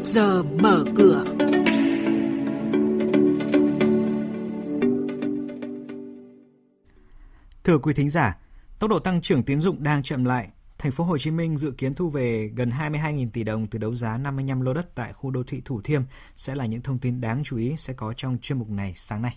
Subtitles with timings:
[0.00, 1.24] trước giờ mở cửa.
[7.64, 8.38] Thưa quý thính giả,
[8.78, 10.48] tốc độ tăng trưởng tín dụng đang chậm lại.
[10.78, 13.94] Thành phố Hồ Chí Minh dự kiến thu về gần 22.000 tỷ đồng từ đấu
[13.94, 16.02] giá 55 lô đất tại khu đô thị Thủ Thiêm
[16.36, 19.22] sẽ là những thông tin đáng chú ý sẽ có trong chuyên mục này sáng
[19.22, 19.36] nay.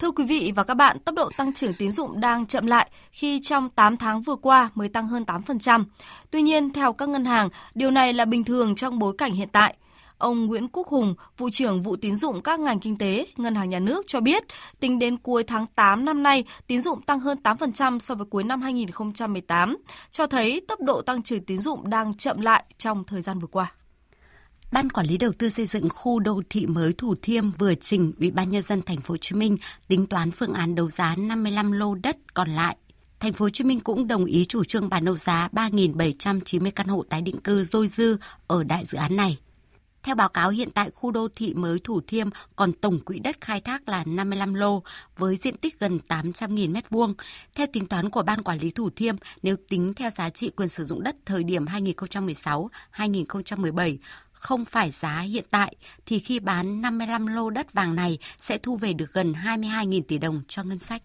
[0.00, 2.90] Thưa quý vị và các bạn, tốc độ tăng trưởng tín dụng đang chậm lại
[3.12, 5.84] khi trong 8 tháng vừa qua mới tăng hơn 8%.
[6.30, 9.48] Tuy nhiên, theo các ngân hàng, điều này là bình thường trong bối cảnh hiện
[9.52, 9.76] tại.
[10.18, 13.70] Ông Nguyễn Quốc Hùng, vụ trưởng vụ tín dụng các ngành kinh tế, Ngân hàng
[13.70, 14.44] Nhà nước cho biết,
[14.80, 18.44] tính đến cuối tháng 8 năm nay, tín dụng tăng hơn 8% so với cuối
[18.44, 19.76] năm 2018,
[20.10, 23.46] cho thấy tốc độ tăng trưởng tín dụng đang chậm lại trong thời gian vừa
[23.46, 23.72] qua.
[24.72, 28.12] Ban quản lý đầu tư xây dựng khu đô thị mới Thủ Thiêm vừa trình
[28.18, 29.56] Ủy ban nhân dân thành phố Hồ Chí Minh
[29.88, 32.76] tính toán phương án đấu giá 55 lô đất còn lại.
[33.20, 36.88] Thành phố Hồ Chí Minh cũng đồng ý chủ trương bán đấu giá 3.790 căn
[36.88, 39.38] hộ tái định cư dôi dư ở đại dự án này.
[40.02, 43.40] Theo báo cáo hiện tại khu đô thị mới Thủ Thiêm còn tổng quỹ đất
[43.40, 44.82] khai thác là 55 lô
[45.18, 47.14] với diện tích gần 800.000 m2.
[47.54, 50.68] Theo tính toán của Ban Quản lý Thủ Thiêm, nếu tính theo giá trị quyền
[50.68, 53.96] sử dụng đất thời điểm 2016-2017
[54.40, 58.76] không phải giá hiện tại thì khi bán 55 lô đất vàng này sẽ thu
[58.76, 61.02] về được gần 22.000 tỷ đồng cho ngân sách.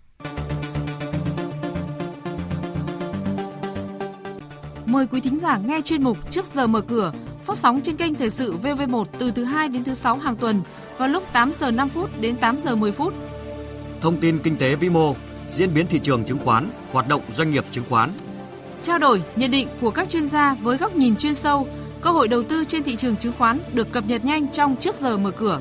[4.86, 7.12] Mời quý thính giả nghe chuyên mục Trước giờ mở cửa
[7.46, 10.62] phát sóng trên kênh Thời sự VV1 từ thứ 2 đến thứ 6 hàng tuần
[10.98, 13.14] vào lúc 8 giờ 5 phút đến 8 giờ 10 phút.
[14.02, 15.16] Thông tin kinh tế vĩ mô,
[15.52, 18.10] diễn biến thị trường chứng khoán, hoạt động doanh nghiệp chứng khoán.
[18.82, 21.68] Trao đổi, nhận định của các chuyên gia với góc nhìn chuyên sâu,
[22.06, 24.96] cơ hội đầu tư trên thị trường chứng khoán được cập nhật nhanh trong trước
[24.96, 25.60] giờ mở cửa.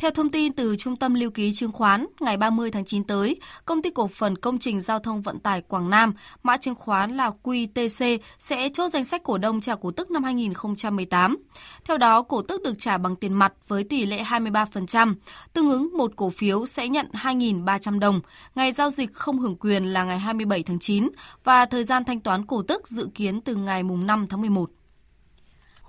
[0.00, 3.40] Theo thông tin từ Trung tâm Lưu ký Chứng khoán, ngày 30 tháng 9 tới,
[3.64, 7.16] Công ty Cổ phần Công trình Giao thông Vận tải Quảng Nam, mã chứng khoán
[7.16, 11.38] là QTC, sẽ chốt danh sách cổ đông trả cổ tức năm 2018.
[11.84, 15.14] Theo đó, cổ tức được trả bằng tiền mặt với tỷ lệ 23%,
[15.52, 18.20] tương ứng một cổ phiếu sẽ nhận 2.300 đồng.
[18.54, 21.08] Ngày giao dịch không hưởng quyền là ngày 27 tháng 9
[21.44, 24.70] và thời gian thanh toán cổ tức dự kiến từ ngày 5 tháng 11.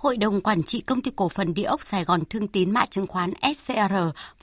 [0.02, 2.86] Hội đồng Quản trị Công ty Cổ phần Địa ốc Sài Gòn Thương tín mã
[2.86, 3.94] chứng khoán SCR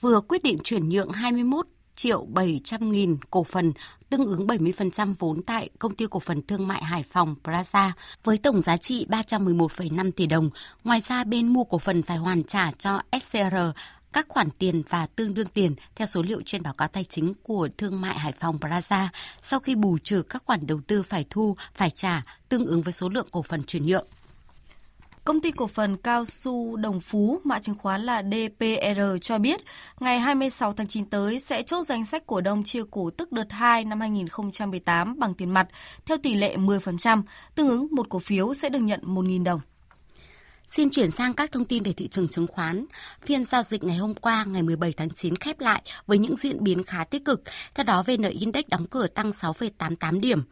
[0.01, 3.73] vừa quyết định chuyển nhượng 21 triệu 700 nghìn cổ phần,
[4.09, 7.91] tương ứng 70% vốn tại Công ty Cổ phần Thương mại Hải Phòng Plaza
[8.23, 10.49] với tổng giá trị 311,5 tỷ đồng.
[10.83, 13.55] Ngoài ra, bên mua cổ phần phải hoàn trả cho SCR
[14.13, 17.33] các khoản tiền và tương đương tiền theo số liệu trên báo cáo tài chính
[17.43, 19.07] của Thương mại Hải Phòng Plaza
[19.41, 22.93] sau khi bù trừ các khoản đầu tư phải thu, phải trả tương ứng với
[22.93, 24.05] số lượng cổ phần chuyển nhượng.
[25.29, 29.61] Công ty cổ phần cao su Đồng Phú, mã chứng khoán là DPR cho biết,
[29.99, 33.51] ngày 26 tháng 9 tới sẽ chốt danh sách cổ đông chia cổ tức đợt
[33.51, 35.67] 2 năm 2018 bằng tiền mặt
[36.05, 37.23] theo tỷ lệ 10%,
[37.55, 39.61] tương ứng một cổ phiếu sẽ được nhận 1.000 đồng.
[40.67, 42.85] Xin chuyển sang các thông tin về thị trường chứng khoán.
[43.21, 46.63] Phiên giao dịch ngày hôm qua, ngày 17 tháng 9 khép lại với những diễn
[46.63, 47.41] biến khá tích cực.
[47.75, 50.43] Theo đó, VN Index đóng cửa tăng 6,88 điểm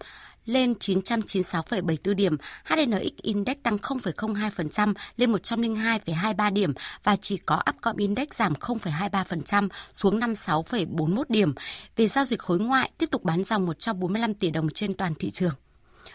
[0.48, 8.28] lên 996,74 điểm, HNX Index tăng 0,02% lên 102,23 điểm và chỉ có Upcom Index
[8.32, 11.54] giảm 0,23% xuống 56,41 điểm.
[11.96, 15.30] Về giao dịch khối ngoại, tiếp tục bán dòng 145 tỷ đồng trên toàn thị
[15.30, 15.54] trường.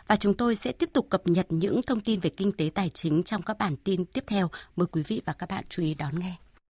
[0.06, 2.88] Và chúng tôi sẽ tiếp tục cập nhật những thông tin về kinh tế tài
[2.88, 4.50] chính trong các bản tin tiếp theo.
[4.76, 6.34] Mời quý vị và các bạn chú ý đón nghe.